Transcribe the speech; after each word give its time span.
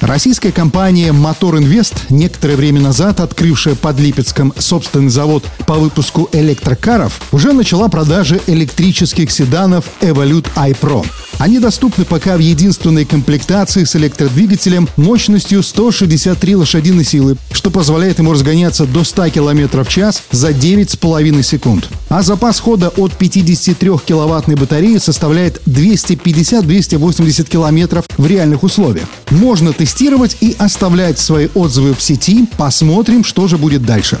Российская 0.00 0.52
компания 0.52 1.10
«Мотор 1.10 1.56
Инвест», 1.58 2.08
некоторое 2.08 2.54
время 2.54 2.80
назад 2.80 3.18
открывшая 3.18 3.74
под 3.74 3.98
Липецком 3.98 4.54
собственный 4.56 5.08
завод 5.08 5.44
по 5.66 5.74
выпуску 5.74 6.28
электрокаров, 6.32 7.20
уже 7.32 7.52
начала 7.52 7.88
продажи 7.88 8.40
электрических 8.46 9.30
седанов 9.32 9.86
Evolute 10.00 10.46
iPro. 10.54 11.04
Они 11.38 11.60
доступны 11.60 12.04
пока 12.04 12.36
в 12.36 12.40
единственной 12.40 13.04
комплектации 13.04 13.84
с 13.84 13.94
электродвигателем 13.94 14.88
мощностью 14.96 15.62
163 15.62 16.56
лошадиной 16.56 17.04
силы, 17.04 17.36
что 17.52 17.70
позволяет 17.70 18.18
ему 18.18 18.32
разгоняться 18.32 18.86
до 18.86 19.04
100 19.04 19.30
км 19.30 19.84
в 19.84 19.88
час 19.88 20.24
за 20.32 20.50
9,5 20.50 21.42
секунд. 21.42 21.88
А 22.08 22.22
запас 22.22 22.58
хода 22.58 22.88
от 22.88 23.16
53 23.16 23.90
киловаттной 24.04 24.56
батареи 24.56 24.98
составляет 24.98 25.62
250-280 25.66 27.48
километров 27.48 28.04
в 28.16 28.26
реальных 28.26 28.64
условиях. 28.64 29.06
Можно 29.30 29.72
тестировать 29.72 30.36
и 30.40 30.56
оставлять 30.58 31.20
свои 31.20 31.48
отзывы 31.54 31.94
в 31.94 32.02
сети. 32.02 32.48
Посмотрим, 32.56 33.22
что 33.22 33.46
же 33.46 33.58
будет 33.58 33.84
дальше. 33.84 34.18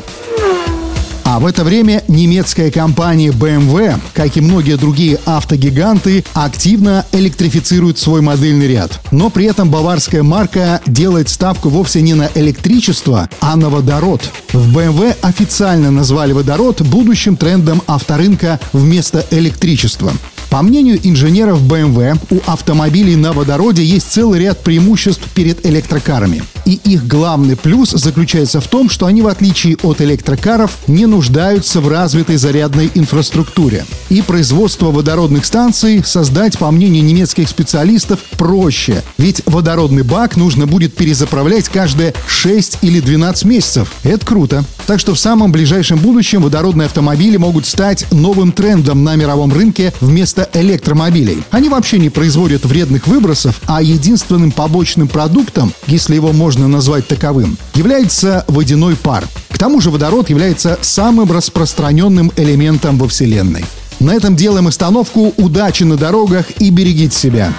А 1.38 1.40
в 1.40 1.46
это 1.46 1.62
время 1.62 2.02
немецкая 2.08 2.68
компания 2.72 3.28
BMW, 3.28 3.96
как 4.12 4.36
и 4.36 4.40
многие 4.40 4.76
другие 4.76 5.20
автогиганты, 5.24 6.24
активно 6.34 7.06
электрифицирует 7.12 7.96
свой 7.96 8.22
модельный 8.22 8.66
ряд. 8.66 8.98
Но 9.12 9.30
при 9.30 9.44
этом 9.44 9.70
баварская 9.70 10.24
марка 10.24 10.80
делает 10.86 11.28
ставку 11.28 11.68
вовсе 11.68 12.02
не 12.02 12.14
на 12.14 12.28
электричество, 12.34 13.30
а 13.40 13.54
на 13.54 13.68
водород. 13.68 14.28
В 14.52 14.76
BMW 14.76 15.14
официально 15.22 15.92
назвали 15.92 16.32
водород 16.32 16.82
будущим 16.82 17.36
трендом 17.36 17.82
авторынка 17.86 18.58
вместо 18.72 19.24
электричества. 19.30 20.12
По 20.50 20.62
мнению 20.62 20.98
инженеров 21.04 21.62
BMW, 21.62 22.18
у 22.30 22.50
автомобилей 22.50 23.14
на 23.14 23.32
водороде 23.32 23.84
есть 23.84 24.10
целый 24.10 24.40
ряд 24.40 24.64
преимуществ 24.64 25.22
перед 25.34 25.64
электрокарами. 25.64 26.42
И 26.68 26.78
их 26.84 27.06
главный 27.06 27.56
плюс 27.56 27.92
заключается 27.92 28.60
в 28.60 28.68
том, 28.68 28.90
что 28.90 29.06
они, 29.06 29.22
в 29.22 29.26
отличие 29.26 29.78
от 29.82 30.02
электрокаров, 30.02 30.76
не 30.86 31.06
нуждаются 31.06 31.80
в 31.80 31.88
развитой 31.88 32.36
зарядной 32.36 32.90
инфраструктуре. 32.94 33.86
И 34.10 34.20
производство 34.20 34.90
водородных 34.90 35.46
станций 35.46 36.04
создать, 36.04 36.58
по 36.58 36.70
мнению 36.70 37.04
немецких 37.04 37.48
специалистов, 37.48 38.18
проще. 38.36 39.02
Ведь 39.16 39.40
водородный 39.46 40.02
бак 40.02 40.36
нужно 40.36 40.66
будет 40.66 40.94
перезаправлять 40.94 41.70
каждые 41.70 42.12
6 42.26 42.80
или 42.82 43.00
12 43.00 43.46
месяцев. 43.46 43.90
Это 44.02 44.26
круто. 44.26 44.62
Так 44.86 45.00
что 45.00 45.14
в 45.14 45.18
самом 45.18 45.52
ближайшем 45.52 45.98
будущем 45.98 46.42
водородные 46.42 46.84
автомобили 46.84 47.38
могут 47.38 47.64
стать 47.64 48.04
новым 48.12 48.52
трендом 48.52 49.04
на 49.04 49.16
мировом 49.16 49.54
рынке 49.54 49.94
вместо 50.02 50.46
электромобилей. 50.52 51.42
Они 51.50 51.70
вообще 51.70 51.98
не 51.98 52.10
производят 52.10 52.66
вредных 52.66 53.06
выбросов, 53.06 53.58
а 53.64 53.80
единственным 53.80 54.52
побочным 54.52 55.08
продуктом, 55.08 55.72
если 55.86 56.14
его 56.14 56.34
можно 56.58 56.76
назвать 56.76 57.06
таковым, 57.06 57.56
является 57.74 58.44
водяной 58.48 58.96
пар. 58.96 59.24
К 59.48 59.58
тому 59.58 59.80
же 59.80 59.90
водород 59.90 60.28
является 60.28 60.76
самым 60.80 61.30
распространенным 61.30 62.32
элементом 62.36 62.98
во 62.98 63.06
Вселенной. 63.06 63.64
На 64.00 64.12
этом 64.12 64.34
делаем 64.34 64.66
остановку. 64.66 65.32
Удачи 65.36 65.84
на 65.84 65.96
дорогах 65.96 66.46
и 66.58 66.70
берегите 66.70 67.16
себя. 67.16 67.52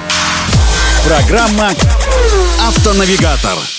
Программа 1.06 1.70
«Автонавигатор». 2.68 3.79